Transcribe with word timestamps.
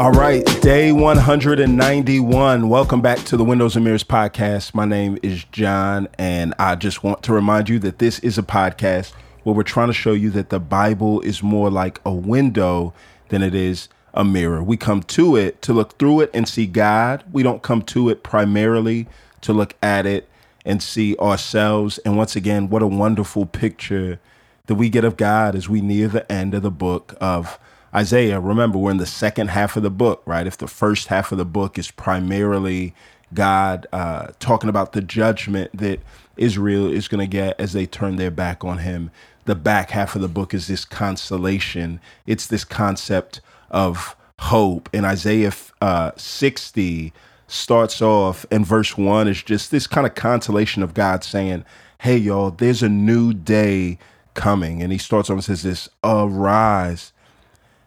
All 0.00 0.12
right, 0.12 0.42
day 0.62 0.92
191. 0.92 2.68
Welcome 2.70 3.02
back 3.02 3.18
to 3.18 3.36
the 3.36 3.44
Windows 3.44 3.76
and 3.76 3.84
Mirrors 3.84 4.02
podcast. 4.02 4.72
My 4.72 4.86
name 4.86 5.18
is 5.22 5.44
John, 5.52 6.08
and 6.16 6.54
I 6.58 6.76
just 6.76 7.04
want 7.04 7.22
to 7.24 7.34
remind 7.34 7.68
you 7.68 7.78
that 7.80 7.98
this 7.98 8.18
is 8.20 8.38
a 8.38 8.42
podcast 8.42 9.12
where 9.42 9.54
we're 9.54 9.62
trying 9.62 9.88
to 9.88 9.92
show 9.92 10.14
you 10.14 10.30
that 10.30 10.48
the 10.48 10.58
Bible 10.58 11.20
is 11.20 11.42
more 11.42 11.68
like 11.68 12.00
a 12.06 12.14
window 12.14 12.94
than 13.28 13.42
it 13.42 13.54
is 13.54 13.90
a 14.14 14.24
mirror. 14.24 14.62
We 14.62 14.78
come 14.78 15.02
to 15.02 15.36
it 15.36 15.60
to 15.60 15.74
look 15.74 15.98
through 15.98 16.22
it 16.22 16.30
and 16.32 16.48
see 16.48 16.66
God. 16.66 17.22
We 17.30 17.42
don't 17.42 17.60
come 17.60 17.82
to 17.82 18.08
it 18.08 18.22
primarily 18.22 19.06
to 19.42 19.52
look 19.52 19.74
at 19.82 20.06
it 20.06 20.30
and 20.64 20.82
see 20.82 21.14
ourselves. 21.18 21.98
And 22.06 22.16
once 22.16 22.34
again, 22.34 22.70
what 22.70 22.80
a 22.80 22.86
wonderful 22.86 23.44
picture 23.44 24.18
that 24.64 24.76
we 24.76 24.88
get 24.88 25.04
of 25.04 25.18
God 25.18 25.54
as 25.54 25.68
we 25.68 25.82
near 25.82 26.08
the 26.08 26.32
end 26.32 26.54
of 26.54 26.62
the 26.62 26.70
book 26.70 27.18
of 27.20 27.58
Isaiah. 27.94 28.40
Remember, 28.40 28.78
we're 28.78 28.92
in 28.92 28.98
the 28.98 29.06
second 29.06 29.48
half 29.48 29.76
of 29.76 29.82
the 29.82 29.90
book, 29.90 30.22
right? 30.24 30.46
If 30.46 30.58
the 30.58 30.68
first 30.68 31.08
half 31.08 31.32
of 31.32 31.38
the 31.38 31.44
book 31.44 31.78
is 31.78 31.90
primarily 31.90 32.94
God 33.34 33.86
uh, 33.92 34.28
talking 34.38 34.68
about 34.68 34.92
the 34.92 35.02
judgment 35.02 35.70
that 35.76 36.00
Israel 36.36 36.90
is 36.90 37.08
going 37.08 37.20
to 37.20 37.30
get 37.30 37.58
as 37.60 37.72
they 37.72 37.86
turn 37.86 38.16
their 38.16 38.30
back 38.30 38.64
on 38.64 38.78
him, 38.78 39.10
the 39.44 39.54
back 39.54 39.90
half 39.90 40.14
of 40.14 40.22
the 40.22 40.28
book 40.28 40.54
is 40.54 40.66
this 40.66 40.84
consolation. 40.84 42.00
It's 42.26 42.46
this 42.46 42.64
concept 42.64 43.40
of 43.70 44.16
hope. 44.38 44.88
And 44.92 45.04
Isaiah 45.04 45.52
uh, 45.80 46.12
60 46.16 47.12
starts 47.46 48.00
off, 48.00 48.46
and 48.50 48.64
verse 48.64 48.96
1 48.96 49.26
is 49.26 49.42
just 49.42 49.70
this 49.70 49.86
kind 49.86 50.06
of 50.06 50.14
consolation 50.14 50.82
of 50.82 50.94
God 50.94 51.24
saying, 51.24 51.64
Hey, 51.98 52.16
y'all, 52.16 52.50
there's 52.50 52.82
a 52.82 52.88
new 52.88 53.34
day 53.34 53.98
coming. 54.34 54.82
And 54.82 54.92
he 54.92 54.98
starts 54.98 55.28
off 55.28 55.34
and 55.34 55.44
says 55.44 55.62
this 55.62 55.88
Arise, 56.02 57.12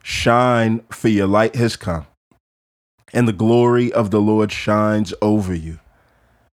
shine, 0.03 0.81
for 0.91 1.07
your 1.07 1.25
light 1.25 1.55
has 1.55 1.75
come, 1.75 2.05
and 3.11 3.27
the 3.27 3.33
glory 3.33 3.91
of 3.91 4.11
the 4.11 4.21
Lord 4.21 4.51
shines 4.51 5.13
over 5.21 5.55
you. 5.55 5.79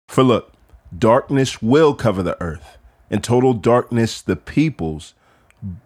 For 0.07 0.23
look, 0.23 0.53
darkness 0.97 1.61
will 1.61 1.93
cover 1.93 2.23
the 2.23 2.41
earth, 2.41 2.77
and 3.11 3.23
total 3.23 3.53
darkness 3.53 4.21
the 4.21 4.37
peoples, 4.37 5.13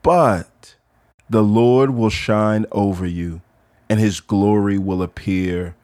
but 0.04 0.76
the 1.30 1.44
Lord 1.44 1.90
will 1.90 2.12
shine 2.12 2.66
over 2.72 3.06
you, 3.06 3.42
and 3.90 4.00
his 4.00 4.20
glory 4.20 4.78
will 4.78 5.02
appear 5.02 5.76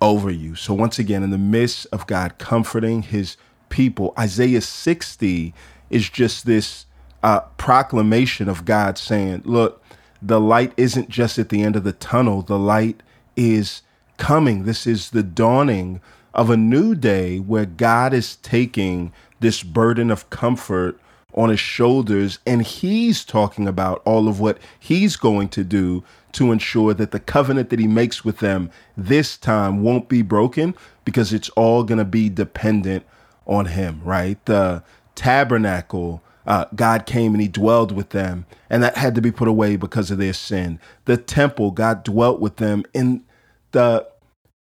over 0.00 0.30
you. 0.30 0.54
So, 0.54 0.74
once 0.74 0.98
again, 0.98 1.22
in 1.24 1.30
the 1.30 1.38
midst 1.38 1.86
of 1.92 2.06
God 2.06 2.38
comforting 2.38 3.02
his 3.02 3.36
people, 3.68 4.14
Isaiah 4.18 4.60
60 4.60 5.52
is 5.90 6.08
just 6.08 6.46
this 6.46 6.86
uh, 7.22 7.40
proclamation 7.56 8.48
of 8.48 8.64
God 8.64 8.96
saying, 8.98 9.42
Look, 9.44 9.83
the 10.26 10.40
light 10.40 10.72
isn't 10.76 11.08
just 11.08 11.38
at 11.38 11.50
the 11.50 11.62
end 11.62 11.76
of 11.76 11.84
the 11.84 11.92
tunnel, 11.92 12.42
the 12.42 12.58
light 12.58 13.02
is 13.36 13.82
coming. 14.16 14.64
This 14.64 14.86
is 14.86 15.10
the 15.10 15.22
dawning 15.22 16.00
of 16.32 16.50
a 16.50 16.56
new 16.56 16.94
day 16.94 17.38
where 17.38 17.66
God 17.66 18.14
is 18.14 18.36
taking 18.36 19.12
this 19.40 19.62
burden 19.62 20.10
of 20.10 20.30
comfort 20.30 20.98
on 21.34 21.48
his 21.48 21.60
shoulders 21.60 22.38
and 22.46 22.62
he's 22.62 23.24
talking 23.24 23.66
about 23.66 24.00
all 24.04 24.28
of 24.28 24.40
what 24.40 24.58
he's 24.78 25.16
going 25.16 25.48
to 25.48 25.64
do 25.64 26.02
to 26.32 26.52
ensure 26.52 26.94
that 26.94 27.10
the 27.10 27.20
covenant 27.20 27.70
that 27.70 27.78
he 27.78 27.86
makes 27.86 28.24
with 28.24 28.38
them 28.38 28.70
this 28.96 29.36
time 29.36 29.82
won't 29.82 30.08
be 30.08 30.22
broken 30.22 30.74
because 31.04 31.32
it's 31.32 31.48
all 31.50 31.82
going 31.84 31.98
to 31.98 32.04
be 32.04 32.28
dependent 32.28 33.04
on 33.46 33.66
him, 33.66 34.00
right? 34.04 34.42
The 34.46 34.82
tabernacle, 35.14 36.22
uh, 36.46 36.66
God 36.74 37.06
came 37.06 37.32
and 37.32 37.40
he 37.40 37.48
dwelled 37.48 37.92
with 37.92 38.10
them, 38.10 38.46
and 38.68 38.82
that 38.82 38.96
had 38.96 39.14
to 39.14 39.22
be 39.22 39.32
put 39.32 39.48
away 39.48 39.76
because 39.76 40.10
of 40.10 40.18
their 40.18 40.32
sin. 40.32 40.78
The 41.04 41.16
temple, 41.16 41.70
God 41.70 42.04
dwelt 42.04 42.40
with 42.40 42.56
them 42.56 42.84
in 42.92 43.24
the 43.72 44.06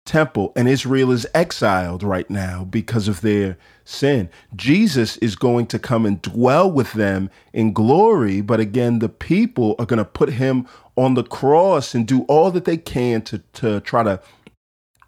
temple, 0.05 0.51
and 0.55 0.67
Israel 0.67 1.11
is 1.11 1.27
exiled 1.35 2.01
right 2.01 2.29
now 2.29 2.63
because 2.63 3.07
of 3.07 3.21
their 3.21 3.57
sin. 3.85 4.29
Jesus 4.55 5.17
is 5.17 5.35
going 5.35 5.67
to 5.67 5.77
come 5.77 6.05
and 6.05 6.21
dwell 6.21 6.69
with 6.71 6.93
them 6.93 7.29
in 7.53 7.73
glory, 7.73 8.41
but 8.41 8.59
again, 8.59 8.99
the 8.99 9.09
people 9.09 9.75
are 9.77 9.85
going 9.85 9.99
to 9.99 10.05
put 10.05 10.29
him 10.29 10.67
on 10.95 11.13
the 11.13 11.23
cross 11.23 11.93
and 11.93 12.07
do 12.07 12.23
all 12.23 12.49
that 12.51 12.65
they 12.65 12.77
can 12.77 13.21
to, 13.21 13.37
to 13.53 13.79
try 13.81 14.03
to 14.03 14.19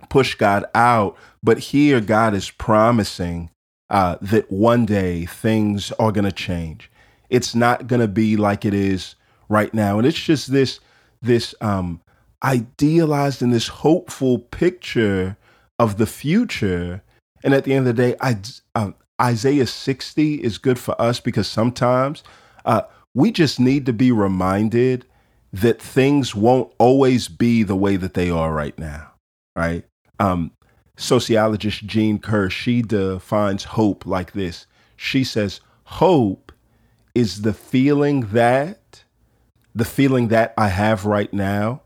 push 0.09 0.35
God 0.35 0.65
out. 0.75 1.17
But 1.41 1.59
here, 1.59 1.99
God 1.99 2.33
is 2.35 2.51
promising 2.51 3.49
uh, 3.91 4.15
that 4.21 4.49
one 4.51 4.85
day 4.85 5.25
things 5.25 5.91
are 5.93 6.11
going 6.11 6.25
to 6.25 6.31
change. 6.31 6.89
It's 7.29 7.53
not 7.53 7.87
going 7.87 7.99
to 7.99 8.07
be 8.07 8.37
like 8.37 8.65
it 8.65 8.73
is 8.73 9.15
right 9.49 9.73
now, 9.73 9.97
and 9.97 10.07
it's 10.07 10.19
just 10.19 10.51
this 10.51 10.79
this 11.21 11.53
um, 11.61 12.01
idealized 12.43 13.41
and 13.43 13.53
this 13.53 13.67
hopeful 13.67 14.39
picture 14.39 15.37
of 15.77 15.97
the 15.97 16.07
future. 16.07 17.03
And 17.43 17.53
at 17.53 17.63
the 17.63 17.73
end 17.73 17.87
of 17.87 17.95
the 17.95 18.01
day, 18.01 18.15
I, 18.21 18.37
um, 18.75 18.95
Isaiah 19.21 19.67
60 19.67 20.35
is 20.35 20.57
good 20.57 20.79
for 20.79 20.99
us 20.99 21.19
because 21.19 21.47
sometimes 21.47 22.23
uh, 22.65 22.81
we 23.13 23.31
just 23.31 23.59
need 23.59 23.85
to 23.85 23.93
be 23.93 24.11
reminded 24.11 25.05
that 25.53 25.81
things 25.81 26.33
won't 26.33 26.73
always 26.79 27.27
be 27.27 27.61
the 27.63 27.75
way 27.75 27.97
that 27.97 28.13
they 28.13 28.29
are 28.29 28.53
right 28.53 28.77
now, 28.79 29.11
right? 29.55 29.85
Um, 30.19 30.51
sociologist 31.01 31.85
Jean 31.85 32.19
Kerr, 32.19 32.49
she 32.49 32.81
defines 32.81 33.63
hope 33.63 34.05
like 34.05 34.33
this. 34.33 34.67
She 34.95 35.23
says, 35.23 35.59
Hope 35.83 36.51
is 37.13 37.41
the 37.41 37.53
feeling 37.53 38.21
that, 38.27 39.03
the 39.75 39.85
feeling 39.85 40.29
that 40.29 40.53
I 40.57 40.67
have 40.69 41.05
right 41.05 41.31
now 41.33 41.81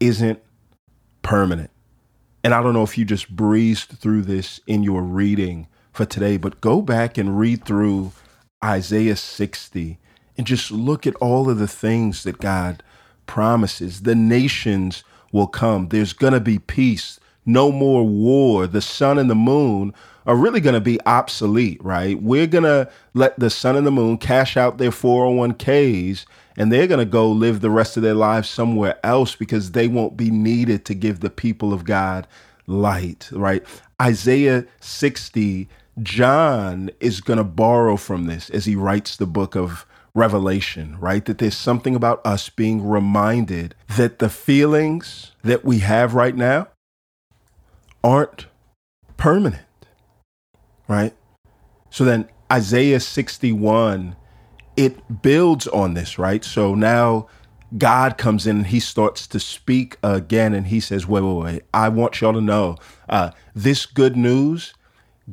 isn't 0.00 0.42
permanent. 1.22 1.70
And 2.44 2.52
I 2.52 2.62
don't 2.62 2.74
know 2.74 2.82
if 2.82 2.98
you 2.98 3.04
just 3.04 3.34
breezed 3.34 3.90
through 3.90 4.22
this 4.22 4.60
in 4.66 4.82
your 4.82 5.02
reading 5.02 5.68
for 5.92 6.04
today, 6.04 6.36
but 6.36 6.60
go 6.60 6.82
back 6.82 7.16
and 7.16 7.38
read 7.38 7.64
through 7.64 8.12
Isaiah 8.64 9.16
60 9.16 9.98
and 10.36 10.46
just 10.46 10.70
look 10.70 11.06
at 11.06 11.16
all 11.16 11.48
of 11.48 11.58
the 11.58 11.66
things 11.66 12.22
that 12.24 12.38
God 12.38 12.82
promises. 13.26 14.02
The 14.02 14.14
nations 14.14 15.02
will 15.32 15.46
come, 15.46 15.88
there's 15.88 16.12
going 16.12 16.34
to 16.34 16.40
be 16.40 16.58
peace, 16.58 17.18
no 17.46 17.72
more 17.72 18.04
war. 18.04 18.66
The 18.66 18.82
sun 18.82 19.18
and 19.18 19.30
the 19.30 19.34
moon 19.34 19.94
are 20.26 20.36
really 20.36 20.60
going 20.60 20.74
to 20.74 20.80
be 20.80 21.00
obsolete, 21.06 21.82
right? 21.82 22.20
We're 22.20 22.48
going 22.48 22.64
to 22.64 22.90
let 23.14 23.38
the 23.38 23.48
sun 23.48 23.76
and 23.76 23.86
the 23.86 23.92
moon 23.92 24.18
cash 24.18 24.56
out 24.56 24.78
their 24.78 24.90
401ks 24.90 26.26
and 26.56 26.72
they're 26.72 26.88
going 26.88 27.04
to 27.04 27.10
go 27.10 27.30
live 27.30 27.60
the 27.60 27.70
rest 27.70 27.96
of 27.96 28.02
their 28.02 28.14
lives 28.14 28.48
somewhere 28.48 28.98
else 29.04 29.36
because 29.36 29.72
they 29.72 29.88
won't 29.88 30.16
be 30.16 30.30
needed 30.30 30.84
to 30.86 30.94
give 30.94 31.20
the 31.20 31.30
people 31.30 31.72
of 31.72 31.84
God 31.84 32.26
light, 32.66 33.28
right? 33.32 33.64
Isaiah 34.00 34.66
60, 34.80 35.68
John 36.02 36.90
is 36.98 37.20
going 37.20 37.38
to 37.38 37.44
borrow 37.44 37.96
from 37.96 38.26
this 38.26 38.50
as 38.50 38.64
he 38.64 38.74
writes 38.74 39.16
the 39.16 39.26
book 39.26 39.54
of 39.54 39.86
Revelation, 40.14 40.96
right? 40.98 41.24
That 41.24 41.38
there's 41.38 41.56
something 41.56 41.94
about 41.94 42.24
us 42.26 42.48
being 42.48 42.86
reminded 42.88 43.74
that 43.96 44.18
the 44.18 44.30
feelings 44.30 45.32
that 45.42 45.64
we 45.64 45.80
have 45.80 46.14
right 46.14 46.34
now 46.34 46.68
aren't 48.06 48.46
permanent, 49.16 49.66
right? 50.86 51.12
So 51.90 52.04
then 52.04 52.28
Isaiah 52.52 53.00
61 53.00 54.14
it 54.76 55.22
builds 55.22 55.66
on 55.68 55.94
this, 55.94 56.18
right? 56.18 56.44
So 56.44 56.74
now 56.76 57.26
God 57.76 58.16
comes 58.16 58.46
in 58.46 58.58
and 58.58 58.66
he 58.68 58.78
starts 58.78 59.26
to 59.26 59.40
speak 59.40 59.96
again 60.04 60.54
and 60.54 60.68
he 60.68 60.78
says, 60.78 61.08
wait, 61.08 61.22
wait, 61.22 61.42
wait, 61.42 61.62
I 61.74 61.88
want 61.88 62.20
y'all 62.20 62.34
to 62.34 62.40
know 62.40 62.76
uh, 63.08 63.32
this 63.54 63.86
good 63.86 64.16
news 64.16 64.72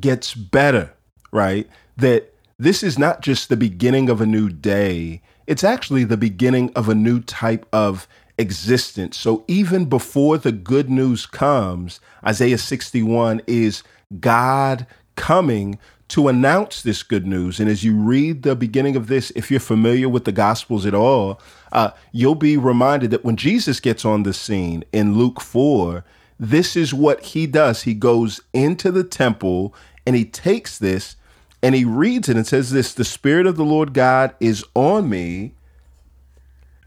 gets 0.00 0.34
better, 0.34 0.94
right? 1.30 1.68
That 1.96 2.34
this 2.58 2.82
is 2.82 2.98
not 2.98 3.20
just 3.20 3.48
the 3.48 3.56
beginning 3.56 4.08
of 4.08 4.20
a 4.20 4.26
new 4.26 4.48
day, 4.48 5.22
it's 5.46 5.62
actually 5.62 6.02
the 6.02 6.16
beginning 6.16 6.72
of 6.74 6.88
a 6.88 6.94
new 6.94 7.20
type 7.20 7.66
of 7.72 8.08
existence. 8.38 9.16
So 9.16 9.44
even 9.48 9.86
before 9.86 10.38
the 10.38 10.52
good 10.52 10.90
news 10.90 11.26
comes, 11.26 12.00
Isaiah 12.26 12.58
61 12.58 13.42
is 13.46 13.82
God 14.20 14.86
coming 15.16 15.78
to 16.08 16.28
announce 16.28 16.82
this 16.82 17.02
good 17.02 17.26
news. 17.26 17.58
And 17.58 17.68
as 17.68 17.82
you 17.82 17.96
read 17.96 18.42
the 18.42 18.54
beginning 18.54 18.96
of 18.96 19.06
this, 19.06 19.32
if 19.34 19.50
you're 19.50 19.60
familiar 19.60 20.08
with 20.08 20.24
the 20.24 20.32
Gospels 20.32 20.84
at 20.84 20.94
all, 20.94 21.40
uh, 21.72 21.90
you'll 22.12 22.34
be 22.34 22.56
reminded 22.56 23.10
that 23.10 23.24
when 23.24 23.36
Jesus 23.36 23.80
gets 23.80 24.04
on 24.04 24.22
the 24.22 24.32
scene 24.32 24.84
in 24.92 25.16
Luke 25.16 25.40
4, 25.40 26.04
this 26.38 26.76
is 26.76 26.92
what 26.92 27.20
he 27.20 27.46
does. 27.46 27.82
He 27.82 27.94
goes 27.94 28.40
into 28.52 28.90
the 28.90 29.04
temple 29.04 29.74
and 30.06 30.14
he 30.14 30.24
takes 30.24 30.78
this 30.78 31.16
and 31.62 31.74
he 31.74 31.84
reads 31.84 32.28
it 32.28 32.36
and 32.36 32.46
says 32.46 32.70
this 32.70 32.92
The 32.92 33.04
Spirit 33.04 33.46
of 33.46 33.56
the 33.56 33.64
Lord 33.64 33.94
God 33.94 34.34
is 34.40 34.64
on 34.74 35.08
me 35.08 35.54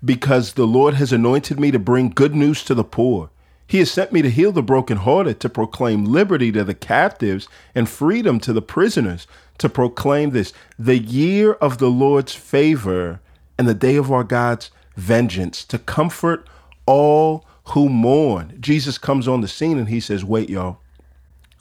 because 0.04 0.54
the 0.54 0.68
Lord 0.68 0.96
has 0.96 1.12
anointed 1.12 1.60
me 1.60 1.72
to 1.72 1.80
bring 1.80 2.10
good 2.10 2.36
news 2.36 2.64
to 2.64 2.74
the 2.76 2.84
poor. 2.84 3.30
He 3.68 3.80
has 3.80 3.92
sent 3.92 4.14
me 4.14 4.22
to 4.22 4.30
heal 4.30 4.54
the 4.54 4.64
brokenhearted, 4.64 5.40
to 5.42 5.50
proclaim 5.50 6.06
liberty 6.06 6.52
to 6.54 6.64
the 6.64 6.74
captives 6.74 7.50
and 7.76 7.90
freedom 7.90 8.40
to 8.40 8.54
the 8.54 8.62
prisoners, 8.62 9.28
to 9.58 9.68
proclaim 9.68 10.30
this, 10.30 10.54
the 10.80 10.98
year 10.98 11.54
of 11.54 11.78
the 11.78 11.90
Lord's 11.90 12.34
favor 12.34 13.20
and 13.58 13.68
the 13.68 13.74
day 13.74 13.98
of 13.98 14.12
our 14.12 14.24
God's 14.24 14.72
vengeance, 14.96 15.66
to 15.66 15.78
comfort 15.78 16.48
all 16.86 17.46
who 17.66 17.90
mourn. 17.90 18.58
Jesus 18.60 18.98
comes 18.98 19.28
on 19.28 19.42
the 19.42 19.48
scene 19.48 19.78
and 19.78 19.90
he 19.90 20.00
says, 20.00 20.24
Wait, 20.24 20.50
y'all, 20.50 20.80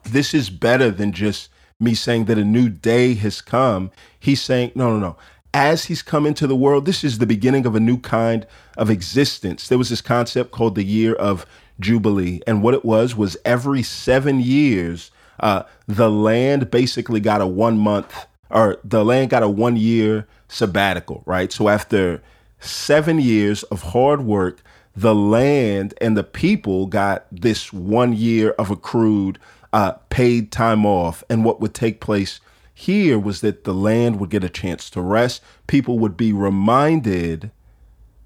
this 0.05 0.33
is 0.33 0.51
better 0.51 0.91
than 0.91 1.13
just 1.13 1.51
me 1.81 1.95
saying 1.95 2.27
that 2.27 2.39
a 2.39 2.45
new 2.45 2.69
day 2.69 3.15
has 3.15 3.41
come. 3.41 3.91
He's 4.19 4.41
saying, 4.41 4.73
No, 4.75 4.91
no, 4.91 4.99
no. 5.01 5.17
As 5.57 5.87
he's 5.87 6.03
come 6.03 6.27
into 6.27 6.47
the 6.47 6.55
world, 6.55 6.85
this 6.85 7.03
is 7.03 7.17
the 7.17 7.25
beginning 7.25 7.65
of 7.65 7.75
a 7.75 7.81
new 7.81 7.97
kind 7.97 8.47
of 8.77 8.91
existence. 8.91 9.69
There 9.69 9.79
was 9.79 9.89
this 9.89 10.03
concept 10.03 10.51
called 10.51 10.75
the 10.75 10.85
year 10.85 11.15
of 11.15 11.47
Jubilee. 11.81 12.43
And 12.47 12.63
what 12.63 12.75
it 12.75 12.85
was 12.85 13.17
was 13.17 13.39
every 13.43 13.83
seven 13.83 14.39
years, 14.39 15.11
uh, 15.41 15.63
the 15.89 16.11
land 16.11 16.71
basically 16.71 17.21
got 17.21 17.41
a 17.41 17.47
one 17.47 17.79
month 17.79 18.27
or 18.51 18.79
the 18.85 19.03
land 19.03 19.31
got 19.31 19.43
a 19.43 19.49
one 19.49 19.79
year 19.79 20.27
sabbatical, 20.47 21.23
right? 21.25 21.51
So 21.51 21.71
after 21.71 22.23
seven 22.61 23.19
years 23.19 23.63
of 23.63 23.81
hard 23.81 24.27
work, 24.27 24.63
the 24.95 25.15
land 25.15 25.95
and 26.03 26.19
the 26.19 26.23
people 26.23 26.85
got 26.85 27.25
this 27.33 27.73
one 27.73 28.13
year 28.13 28.51
of 28.59 28.71
accrued 28.71 29.39
uh, 29.73 29.93
paid 30.11 30.53
time 30.53 30.85
off. 30.85 31.25
And 31.31 31.47
what 31.47 31.63
would 31.63 31.73
take 31.73 32.03
place 32.03 32.41
here 32.79 33.19
was 33.19 33.41
that 33.41 33.65
the 33.65 33.73
land 33.73 34.21
would 34.21 34.29
get 34.29 34.45
a 34.45 34.51
chance 34.51 34.91
to 34.91 35.01
rest. 35.01 35.43
People 35.67 35.99
would 35.99 36.15
be 36.15 36.31
reminded 36.31 37.51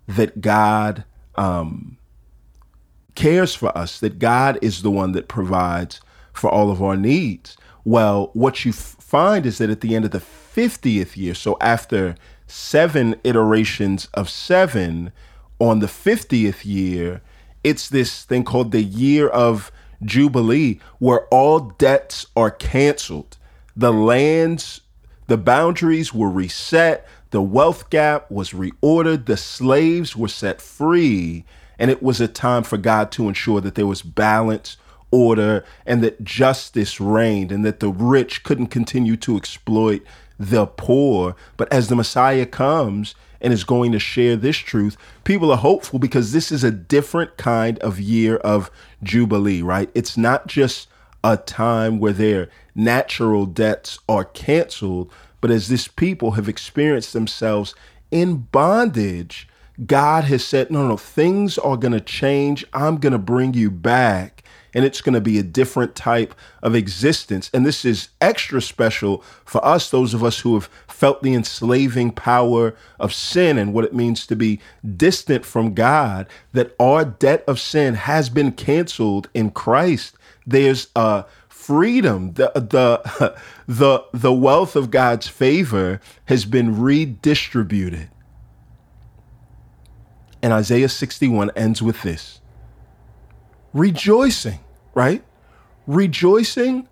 that 0.09 0.41
God 0.41 1.05
um, 1.37 1.99
cares 3.15 3.55
for 3.55 3.77
us, 3.79 4.01
that 4.01 4.19
God 4.19 4.59
is 4.61 4.83
the 4.83 4.91
one 4.91 5.13
that 5.13 5.29
provides 5.29 6.01
for 6.33 6.51
all 6.51 6.73
of 6.73 6.83
our 6.83 6.97
needs. 6.97 7.57
Well, 7.85 8.31
what 8.33 8.65
you 8.65 8.73
f- 8.73 8.97
find 8.99 9.47
is 9.47 9.59
that 9.59 9.71
at 9.71 9.83
the 9.83 9.95
end 9.95 10.05
of 10.05 10.11
the 10.11 10.19
50th 10.19 11.17
year, 11.17 11.35
so 11.35 11.57
after 11.61 12.17
seven 12.49 13.15
iterations 13.23 14.09
of 14.15 14.29
seven, 14.29 15.13
on 15.61 15.79
the 15.79 15.87
50th 15.87 16.65
year, 16.65 17.23
it's 17.63 17.89
this 17.89 18.25
thing 18.25 18.43
called 18.43 18.73
the 18.73 18.83
year 18.83 19.29
of 19.29 19.71
Jubilee, 20.03 20.81
where 20.99 21.27
all 21.27 21.61
debts 21.61 22.27
are 22.35 22.51
canceled. 22.51 23.37
The 23.81 23.95
lands, 23.95 24.83
the 25.27 25.39
boundaries 25.39 26.13
were 26.13 26.29
reset, 26.29 27.09
the 27.31 27.41
wealth 27.41 27.89
gap 27.89 28.31
was 28.31 28.51
reordered, 28.51 29.25
the 29.25 29.39
slaves 29.39 30.15
were 30.15 30.29
set 30.29 30.61
free, 30.61 31.47
and 31.79 31.91
it 31.91 32.03
was 32.03 32.21
a 32.21 32.29
time 32.29 32.63
for 32.63 32.77
God 32.77 33.11
to 33.13 33.27
ensure 33.27 33.59
that 33.63 33.77
there 33.77 33.87
was 33.87 34.03
balance, 34.03 34.77
order, 35.11 35.65
and 35.87 36.05
that 36.05 36.23
justice 36.23 37.01
reigned, 37.01 37.51
and 37.51 37.65
that 37.65 37.81
the 37.81 37.89
rich 37.89 38.43
couldn't 38.43 38.67
continue 38.67 39.17
to 39.17 39.39
exploit 39.39 40.03
the 40.39 40.67
poor. 40.67 41.35
But 41.57 41.73
as 41.73 41.89
the 41.89 41.97
Messiah 41.97 42.45
comes 42.45 43.15
and 43.41 43.51
is 43.51 43.65
going 43.65 43.93
to 43.93 43.99
share 43.99 44.37
this 44.37 44.59
truth, 44.59 44.99
people 45.25 45.51
are 45.51 45.57
hopeful 45.57 45.99
because 45.99 46.33
this 46.33 46.53
is 46.53 46.63
a 46.63 46.71
different 46.71 47.39
kind 47.39 47.79
of 47.79 47.99
year 47.99 48.37
of 48.37 48.71
Jubilee, 49.03 49.63
right? 49.63 49.89
It's 49.95 50.19
not 50.19 50.49
just 50.49 50.87
a 51.25 51.39
time 51.39 51.99
where 51.99 52.13
their 52.13 52.49
natural 52.85 53.47
debts 53.47 53.99
are 54.09 54.25
canceled, 54.25 55.13
but 55.41 55.51
as 55.51 55.69
this 55.69 55.89
people 55.89 56.33
have 56.33 56.49
experienced 56.49 57.13
themselves 57.13 57.75
in 58.11 58.37
bondage 58.53 59.49
God 59.87 60.25
has 60.25 60.45
said, 60.45 60.71
no, 60.71 60.87
no, 60.87 60.97
things 60.97 61.57
are 61.59 61.77
going 61.77 61.93
to 61.93 62.01
change. 62.01 62.65
I'm 62.73 62.99
going 62.99 63.13
to 63.13 63.19
bring 63.19 63.55
you 63.55 63.71
back. 63.71 64.45
And 64.73 64.85
it's 64.85 65.01
going 65.01 65.15
to 65.15 65.21
be 65.21 65.39
a 65.39 65.43
different 65.43 65.97
type 65.97 66.33
of 66.63 66.77
existence. 66.77 67.51
And 67.53 67.67
this 67.67 67.85
is 67.85 68.11
extra 68.21 68.63
special 68.63 69.25
for 69.45 69.65
us, 69.65 69.91
those 69.91 70.15
of 70.15 70.23
us 70.23 70.41
who 70.41 70.55
have 70.55 70.69
felt 70.87 71.23
the 71.23 71.35
enslaving 71.35 72.13
power 72.13 72.77
of 73.01 73.13
sin 73.13 73.59
and 73.59 73.73
what 73.73 73.85
it 73.85 73.95
means 73.95 74.27
to 74.27 74.37
be 74.37 74.61
distant 74.97 75.45
from 75.45 75.75
God, 75.75 76.29
that 76.53 76.77
our 76.79 77.05
debt 77.05 77.43
of 77.49 77.59
sin 77.59 77.95
has 77.95 78.29
been 78.29 78.53
canceled 78.53 79.29
in 79.35 79.51
Christ. 79.51 80.15
There's 80.47 80.89
a 80.95 81.25
freedom. 81.61 82.33
The, 82.35 82.51
the, 82.55 83.37
the, 83.69 84.05
the 84.13 84.33
wealth 84.33 84.77
of 84.77 84.91
God's 84.91 85.29
favor 85.29 86.01
has 86.27 86.45
been 86.45 86.81
redistributed. 86.81 88.09
And 90.43 90.53
Isaiah 90.53 90.89
61 90.89 91.51
ends 91.55 91.83
with 91.83 92.03
this 92.03 92.41
rejoicing, 93.73 94.59
right? 94.95 95.23
Rejoicing 95.87 96.89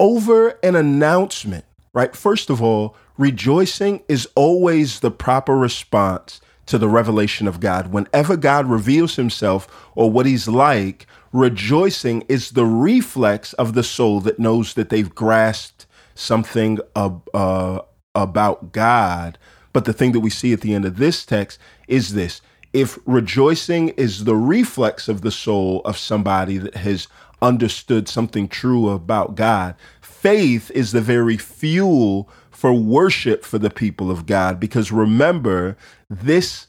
over 0.00 0.58
an 0.62 0.74
announcement, 0.74 1.64
right? 1.92 2.16
First 2.16 2.50
of 2.50 2.62
all, 2.62 2.96
rejoicing 3.18 4.02
is 4.08 4.26
always 4.34 5.00
the 5.00 5.10
proper 5.10 5.56
response 5.56 6.40
to 6.68 6.78
the 6.78 6.88
revelation 6.88 7.48
of 7.48 7.60
God. 7.60 7.92
Whenever 7.92 8.36
God 8.36 8.66
reveals 8.66 9.16
himself 9.16 9.66
or 9.94 10.10
what 10.10 10.26
he's 10.26 10.46
like, 10.48 11.06
rejoicing 11.32 12.24
is 12.28 12.50
the 12.50 12.66
reflex 12.66 13.52
of 13.54 13.74
the 13.74 13.82
soul 13.82 14.20
that 14.20 14.38
knows 14.38 14.74
that 14.74 14.90
they've 14.90 15.14
grasped 15.14 15.86
something 16.14 16.78
uh, 16.94 17.10
uh, 17.34 17.80
about 18.14 18.72
God. 18.72 19.38
But 19.72 19.84
the 19.86 19.92
thing 19.92 20.12
that 20.12 20.20
we 20.20 20.30
see 20.30 20.52
at 20.52 20.60
the 20.60 20.74
end 20.74 20.84
of 20.84 20.96
this 20.96 21.24
text 21.24 21.58
is 21.86 22.14
this 22.14 22.42
if 22.72 22.98
rejoicing 23.06 23.88
is 23.90 24.24
the 24.24 24.36
reflex 24.36 25.08
of 25.08 25.22
the 25.22 25.30
soul 25.30 25.80
of 25.86 25.96
somebody 25.96 26.58
that 26.58 26.74
has 26.76 27.08
understood 27.40 28.08
something 28.08 28.46
true 28.46 28.90
about 28.90 29.36
God, 29.36 29.74
faith 30.02 30.70
is 30.72 30.92
the 30.92 31.00
very 31.00 31.38
fuel 31.38 32.28
for 32.50 32.72
worship 32.72 33.44
for 33.44 33.58
the 33.58 33.70
people 33.70 34.10
of 34.10 34.26
God. 34.26 34.58
Because 34.58 34.90
remember, 34.90 35.76
this 36.08 36.66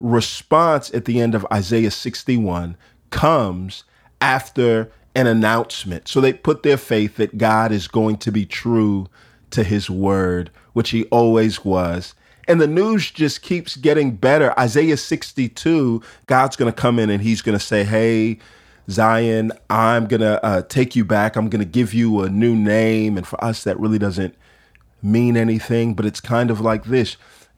response 0.00 0.92
at 0.92 1.04
the 1.04 1.20
end 1.20 1.34
of 1.34 1.46
Isaiah 1.52 1.90
61 1.90 2.76
comes 3.10 3.84
after 4.20 4.90
an 5.14 5.26
announcement. 5.26 6.08
So 6.08 6.20
they 6.20 6.32
put 6.32 6.62
their 6.62 6.76
faith 6.76 7.16
that 7.16 7.38
God 7.38 7.72
is 7.72 7.88
going 7.88 8.16
to 8.18 8.32
be 8.32 8.44
true 8.44 9.06
to 9.50 9.62
his 9.62 9.88
word, 9.88 10.50
which 10.72 10.90
he 10.90 11.04
always 11.04 11.64
was. 11.64 12.14
And 12.46 12.60
the 12.60 12.66
news 12.66 13.10
just 13.10 13.42
keeps 13.42 13.76
getting 13.76 14.16
better. 14.16 14.58
Isaiah 14.58 14.96
62, 14.96 16.02
God's 16.26 16.56
going 16.56 16.70
to 16.70 16.78
come 16.78 16.98
in 16.98 17.08
and 17.08 17.22
he's 17.22 17.40
going 17.40 17.56
to 17.56 17.64
say, 17.64 17.84
Hey, 17.84 18.38
Zion, 18.90 19.52
I'm 19.70 20.06
going 20.06 20.20
to 20.20 20.44
uh, 20.44 20.62
take 20.62 20.94
you 20.94 21.04
back. 21.04 21.36
I'm 21.36 21.48
going 21.48 21.64
to 21.64 21.70
give 21.70 21.94
you 21.94 22.20
a 22.20 22.28
new 22.28 22.54
name. 22.54 23.16
And 23.16 23.26
for 23.26 23.42
us, 23.42 23.64
that 23.64 23.80
really 23.80 23.98
doesn't 23.98 24.34
mean 25.02 25.36
anything, 25.36 25.94
but 25.94 26.04
it's 26.04 26.20
kind 26.20 26.50
of 26.50 26.60
like 26.60 26.84
this 26.84 27.16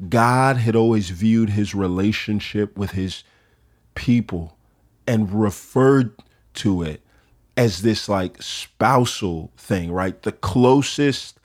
God 0.08 0.58
had 0.58 0.76
always 0.76 1.10
viewed 1.10 1.50
his 1.50 1.74
relationship 1.74 2.76
with 2.76 2.92
his 2.92 3.24
people 3.94 4.56
and 5.06 5.32
referred 5.32 6.12
to 6.54 6.82
it 6.82 7.02
as 7.56 7.82
this 7.82 8.08
like 8.08 8.42
spousal 8.42 9.52
thing, 9.56 9.90
right? 9.90 10.22
The 10.22 10.32
closest 10.32 11.38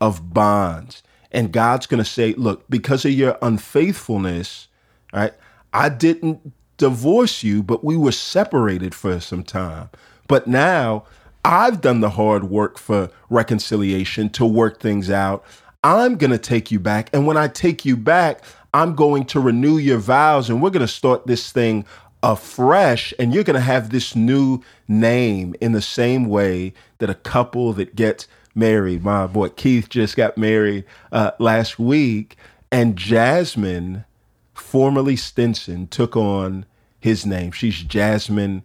of 0.00 0.32
bonds. 0.32 1.02
And 1.30 1.52
God's 1.52 1.86
going 1.86 2.02
to 2.02 2.08
say, 2.08 2.32
look, 2.34 2.68
because 2.70 3.04
of 3.04 3.12
your 3.12 3.36
unfaithfulness, 3.42 4.68
right? 5.12 5.34
I 5.72 5.90
didn't 5.90 6.52
divorce 6.78 7.42
you, 7.42 7.62
but 7.62 7.84
we 7.84 7.96
were 7.96 8.12
separated 8.12 8.94
for 8.94 9.20
some 9.20 9.42
time. 9.42 9.90
But 10.26 10.46
now 10.46 11.04
I've 11.44 11.80
done 11.80 12.00
the 12.00 12.10
hard 12.10 12.44
work 12.44 12.78
for 12.78 13.10
reconciliation 13.28 14.30
to 14.30 14.46
work 14.46 14.80
things 14.80 15.10
out. 15.10 15.44
I'm 15.82 16.16
going 16.16 16.30
to 16.30 16.38
take 16.38 16.70
you 16.70 16.80
back. 16.80 17.10
And 17.12 17.26
when 17.26 17.36
I 17.36 17.48
take 17.48 17.84
you 17.84 17.96
back, 17.96 18.42
I'm 18.74 18.94
going 18.94 19.24
to 19.26 19.40
renew 19.40 19.78
your 19.78 19.98
vows 19.98 20.50
and 20.50 20.60
we're 20.60 20.70
going 20.70 20.86
to 20.86 20.92
start 20.92 21.26
this 21.26 21.52
thing 21.52 21.84
afresh. 22.22 23.14
And 23.18 23.32
you're 23.32 23.44
going 23.44 23.54
to 23.54 23.60
have 23.60 23.90
this 23.90 24.16
new 24.16 24.62
name 24.88 25.54
in 25.60 25.72
the 25.72 25.82
same 25.82 26.28
way 26.28 26.72
that 26.98 27.10
a 27.10 27.14
couple 27.14 27.72
that 27.74 27.94
gets 27.94 28.26
married. 28.54 29.04
My 29.04 29.26
boy 29.26 29.50
Keith 29.50 29.88
just 29.88 30.16
got 30.16 30.36
married 30.36 30.84
uh, 31.12 31.30
last 31.38 31.78
week, 31.78 32.36
and 32.72 32.96
Jasmine, 32.96 34.04
formerly 34.52 35.16
Stinson, 35.16 35.86
took 35.86 36.16
on 36.16 36.66
his 36.98 37.24
name. 37.24 37.52
She's 37.52 37.82
Jasmine 37.82 38.64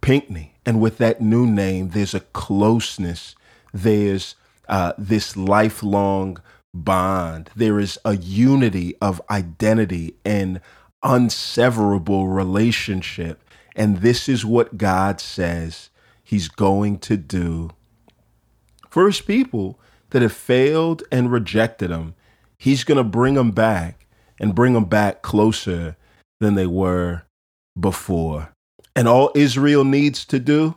Pinckney. 0.00 0.54
And 0.64 0.80
with 0.80 0.98
that 0.98 1.20
new 1.20 1.46
name, 1.46 1.90
there's 1.90 2.14
a 2.14 2.20
closeness, 2.20 3.36
there's 3.72 4.34
uh, 4.72 4.92
this 4.98 5.36
lifelong 5.36 6.38
bond, 6.74 7.50
there 7.54 7.78
is 7.78 7.96
a 8.04 8.16
unity 8.16 8.96
of 9.00 9.22
identity 9.30 10.16
and 10.24 10.60
unseverable 11.04 12.34
relationship. 12.34 13.44
And 13.76 13.98
this 13.98 14.28
is 14.28 14.44
what 14.44 14.78
God 14.78 15.20
says 15.20 15.90
He's 16.24 16.48
going 16.48 16.98
to 17.00 17.16
do 17.16 17.70
for 18.92 19.06
his 19.06 19.22
people 19.22 19.80
that 20.10 20.20
have 20.20 20.34
failed 20.34 21.02
and 21.10 21.32
rejected 21.32 21.90
him, 21.90 22.14
he's 22.58 22.84
going 22.84 22.98
to 22.98 23.04
bring 23.04 23.34
them 23.34 23.50
back 23.50 24.06
and 24.38 24.54
bring 24.54 24.74
them 24.74 24.84
back 24.84 25.22
closer 25.22 25.96
than 26.40 26.56
they 26.56 26.66
were 26.66 27.22
before. 27.80 28.52
And 28.94 29.08
all 29.08 29.32
Israel 29.34 29.84
needs 29.84 30.26
to 30.26 30.38
do 30.38 30.76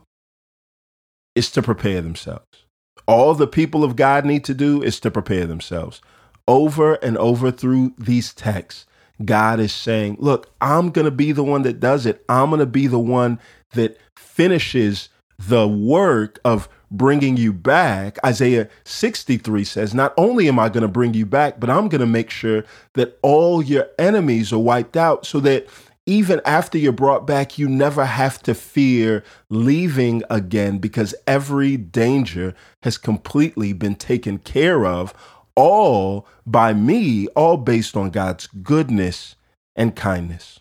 is 1.35 1.51
to 1.51 1.61
prepare 1.61 2.01
themselves. 2.01 2.64
All 3.07 3.33
the 3.33 3.47
people 3.47 3.83
of 3.83 3.95
God 3.95 4.25
need 4.25 4.43
to 4.45 4.53
do 4.53 4.81
is 4.81 4.99
to 5.01 5.11
prepare 5.11 5.45
themselves. 5.45 6.01
Over 6.47 6.95
and 6.95 7.17
over 7.17 7.51
through 7.51 7.93
these 7.97 8.33
texts, 8.33 8.85
God 9.23 9.59
is 9.59 9.73
saying, 9.73 10.17
Look, 10.19 10.51
I'm 10.61 10.89
going 10.91 11.05
to 11.05 11.11
be 11.11 11.31
the 11.31 11.43
one 11.43 11.63
that 11.63 11.79
does 11.79 12.05
it. 12.05 12.23
I'm 12.27 12.49
going 12.49 12.59
to 12.59 12.65
be 12.65 12.87
the 12.87 12.99
one 12.99 13.39
that 13.71 13.97
finishes 14.15 15.09
the 15.37 15.67
work 15.67 16.39
of 16.45 16.69
bringing 16.91 17.37
you 17.37 17.51
back. 17.53 18.17
Isaiah 18.25 18.69
63 18.85 19.63
says, 19.63 19.93
Not 19.93 20.13
only 20.17 20.47
am 20.47 20.59
I 20.59 20.69
going 20.69 20.81
to 20.81 20.87
bring 20.87 21.13
you 21.13 21.25
back, 21.25 21.59
but 21.59 21.69
I'm 21.69 21.89
going 21.89 22.01
to 22.01 22.07
make 22.07 22.29
sure 22.29 22.63
that 22.93 23.17
all 23.21 23.61
your 23.61 23.87
enemies 23.97 24.51
are 24.53 24.59
wiped 24.59 24.97
out 24.97 25.25
so 25.25 25.39
that 25.41 25.67
even 26.05 26.39
after 26.45 26.77
you're 26.77 26.91
brought 26.91 27.25
back, 27.25 27.57
you 27.57 27.67
never 27.67 28.05
have 28.05 28.41
to 28.43 28.53
fear 28.53 29.23
leaving 29.49 30.21
again 30.29 30.77
because 30.77 31.15
every 31.25 31.77
danger 31.77 32.53
has 32.83 32.97
completely 32.97 33.73
been 33.73 33.95
taken 33.95 34.37
care 34.37 34.85
of, 34.85 35.13
all 35.55 36.27
by 36.45 36.73
me, 36.73 37.27
all 37.29 37.57
based 37.57 37.97
on 37.97 38.11
God's 38.11 38.47
goodness 38.47 39.35
and 39.75 39.95
kindness. 39.95 40.59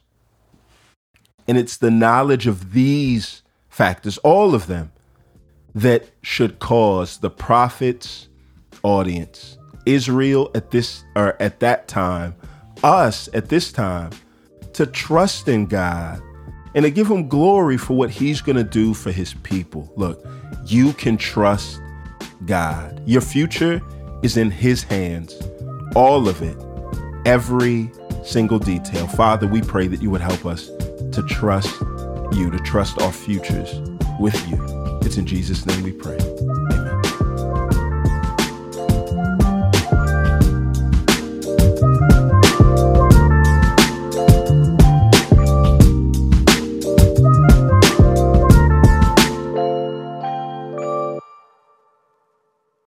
And 1.47 1.59
it's 1.59 1.77
the 1.77 1.91
knowledge 1.91 2.47
of 2.47 2.73
these 2.73 3.43
factors, 3.69 4.17
all 4.19 4.55
of 4.55 4.67
them, 4.67 4.93
that 5.75 6.09
should 6.23 6.59
cause 6.59 7.19
the 7.19 7.31
prophet's 7.31 8.29
audience, 8.83 9.59
Israel 9.85 10.51
at 10.55 10.71
this 10.71 11.05
or 11.17 11.41
at 11.43 11.61
that 11.61 11.87
time, 11.89 12.35
us 12.83 13.29
at 13.35 13.49
this 13.49 13.73
time, 13.73 14.11
to 14.75 14.87
trust 14.87 15.49
in 15.49 15.67
God 15.67 16.21
and 16.75 16.85
to 16.85 16.91
give 16.91 17.09
him 17.09 17.29
glory 17.29 17.77
for 17.77 17.97
what 17.97 18.11
he's 18.11 18.41
going 18.41 18.57
to 18.57 18.65
do 18.65 18.95
for 18.95 19.13
his 19.13 19.35
people. 19.35 19.93
Look, 19.97 20.25
you 20.67 20.93
can 20.95 21.17
trust 21.17 21.81
God. 22.47 23.01
Your 23.07 23.21
future 23.21 23.81
is 24.23 24.37
in 24.37 24.51
his 24.51 24.83
hands. 24.83 25.41
All 25.95 26.29
of 26.29 26.43
it. 26.43 26.57
Every 27.27 27.91
single 28.25 28.59
detail. 28.59 29.07
Father, 29.07 29.47
we 29.47 29.63
pray 29.63 29.87
that 29.87 30.03
you 30.03 30.11
would 30.11 30.21
help 30.21 30.45
us 30.45 30.67
to 31.13 31.25
trust 31.29 31.81
you, 32.33 32.51
to 32.51 32.59
trust 32.59 33.01
our 33.01 33.13
futures 33.13 33.81
with 34.19 34.37
you. 34.49 34.59
It's 35.03 35.17
in 35.17 35.27
Jesus' 35.27 35.65
name 35.67 35.83
we 35.83 35.93
pray. 35.93 36.19